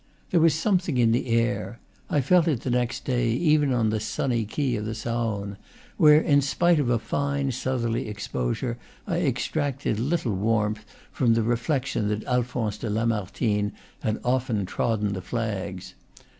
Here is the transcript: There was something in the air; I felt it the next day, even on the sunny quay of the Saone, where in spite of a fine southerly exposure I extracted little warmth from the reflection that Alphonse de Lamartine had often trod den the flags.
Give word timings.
There 0.31 0.39
was 0.39 0.55
something 0.55 0.97
in 0.97 1.11
the 1.11 1.27
air; 1.27 1.79
I 2.09 2.21
felt 2.21 2.47
it 2.47 2.61
the 2.61 2.71
next 2.71 3.05
day, 3.05 3.27
even 3.33 3.71
on 3.71 3.91
the 3.91 3.99
sunny 3.99 4.45
quay 4.45 4.75
of 4.77 4.85
the 4.85 4.95
Saone, 4.95 5.57
where 5.97 6.19
in 6.19 6.41
spite 6.41 6.79
of 6.79 6.89
a 6.89 6.97
fine 6.97 7.51
southerly 7.51 8.07
exposure 8.07 8.79
I 9.05 9.19
extracted 9.21 9.99
little 9.99 10.33
warmth 10.33 10.85
from 11.11 11.35
the 11.35 11.43
reflection 11.43 12.07
that 12.07 12.23
Alphonse 12.25 12.79
de 12.79 12.89
Lamartine 12.89 13.73
had 13.99 14.19
often 14.25 14.65
trod 14.65 15.01
den 15.03 15.13
the 15.13 15.21
flags. 15.21 15.93